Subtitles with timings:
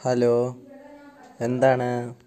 [0.00, 0.34] Hello.
[1.40, 1.88] എന്താണ്?